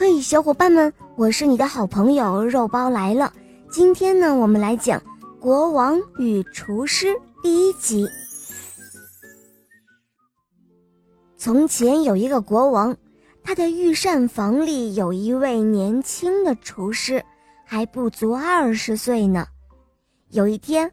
[0.00, 3.30] 嘿，小伙伴们，我是你的好朋友肉包来了。
[3.70, 4.98] 今天呢，我们来讲
[5.38, 7.08] 《国王与厨师》
[7.42, 8.08] 第一集。
[11.36, 12.96] 从前有一个国王，
[13.44, 17.22] 他的御膳房里有一位年轻的厨师，
[17.66, 19.46] 还不足二十岁呢。
[20.30, 20.90] 有一天，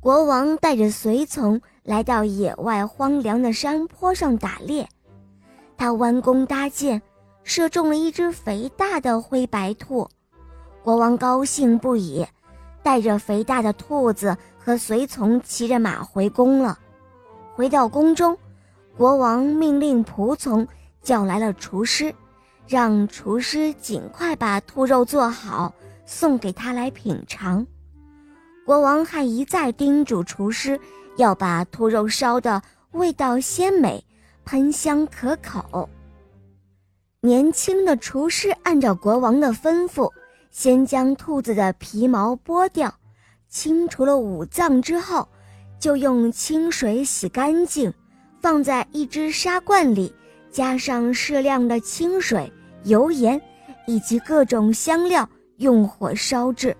[0.00, 4.86] 国王带着随从来到野外荒凉的山坡上打猎，
[5.78, 7.00] 他弯弓搭箭，
[7.44, 10.08] 射中了一只肥大的灰白兔。
[10.82, 12.26] 国王高兴不已，
[12.82, 16.78] 带着肥大的兔子和随从骑着马回宫了。
[17.54, 18.36] 回到宫中。
[18.96, 20.64] 国王命令仆从
[21.02, 22.14] 叫来了厨师，
[22.68, 25.74] 让厨师尽快把兔肉做好，
[26.06, 27.66] 送给他来品尝。
[28.64, 30.78] 国王还一再叮嘱厨师
[31.16, 34.04] 要把兔肉烧得味道鲜美、
[34.44, 35.88] 喷香可口。
[37.24, 40.12] 年轻的厨师按照国王的吩咐，
[40.50, 42.94] 先将兔子的皮毛剥掉，
[43.48, 45.26] 清除了五脏之后，
[45.80, 47.90] 就用清水洗干净。
[48.42, 50.14] 放在一只砂罐里，
[50.50, 53.40] 加上适量的清水、油盐
[53.86, 56.76] 以及各种香料，用火烧制，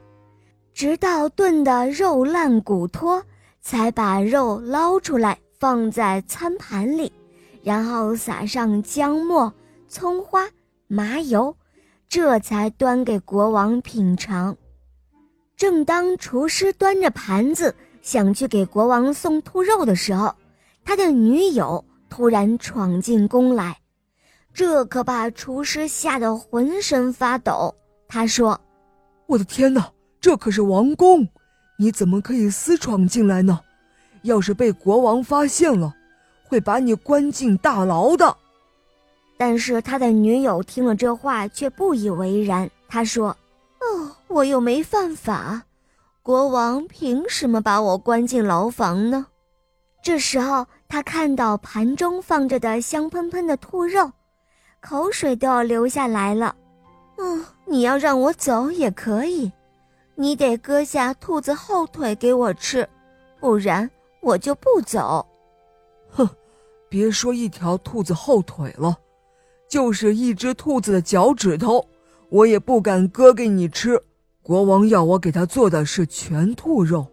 [0.74, 3.22] 直到炖的肉烂骨脱，
[3.62, 7.10] 才把肉捞出来放在餐盘里，
[7.62, 9.50] 然后撒上姜末、
[9.94, 10.48] 葱花、
[10.88, 11.56] 麻油，
[12.08, 14.56] 这才端给国王品尝。
[15.56, 20.34] 正当厨师端着盘子想去给国王送兔肉的时候，
[20.84, 23.78] 他的女友突然闯进宫来，
[24.52, 27.72] 这可把厨师吓得浑身发抖。
[28.08, 28.60] 他说
[29.26, 31.28] ：“我的天哪，这可是王宫，
[31.78, 33.60] 你怎么可以私闯进来呢？
[34.22, 35.94] 要是被国王发现了，
[36.42, 38.36] 会把你关进大牢的。”
[39.36, 42.70] 但是他的女友听了这话却不以为然。
[42.88, 43.36] 他说
[43.80, 45.62] ：“哦，我又没犯法，
[46.22, 49.26] 国王凭什么把我关进牢房呢？”
[50.02, 54.12] 这时候，他看到盘中放着的香喷喷的兔肉，
[54.80, 56.54] 口水都要流下来了。
[57.16, 59.50] 嗯，你要让我走也可以，
[60.14, 62.88] 你得割下兔子后腿给我吃，
[63.40, 65.26] 不然我就不走。
[66.10, 66.28] 哼，
[66.88, 68.96] 别说一条兔子后腿了，
[69.74, 71.84] 就是一只兔子的脚趾头，
[72.28, 74.00] 我也不敢割给你吃。
[74.40, 77.04] 国王要我给他做的是全兔肉，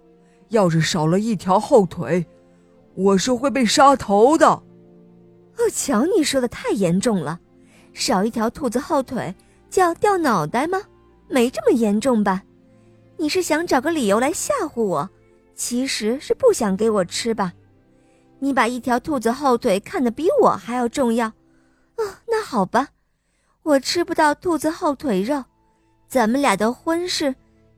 [0.50, 2.24] 要是少了一条后腿。
[2.94, 4.64] 我是会被杀头的，哦，
[5.74, 7.40] 瞧你说的太严重了，
[7.94, 9.34] 少一条兔子后腿
[9.68, 10.80] 就要掉脑袋吗？
[11.28, 12.44] 没这么严重吧？
[13.18, 15.10] 你是想找个理由来吓唬我，
[15.56, 17.54] 其实是不想给我吃吧？
[18.38, 21.34] 你把一条兔子后腿看得比我还要重要，
[22.02, 22.88] 哦，那好吧，
[23.62, 25.44] 我吃不到兔子后腿肉，
[26.08, 27.36] 咱们俩的婚事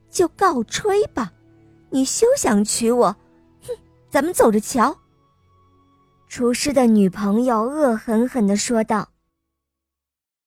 [0.10, 1.34] 就告吹吧，
[1.90, 3.16] 你休想娶我，
[3.68, 3.76] 哼，
[4.10, 4.96] 咱们走着瞧。
[6.30, 9.10] 厨师的女朋友恶狠狠地说道：“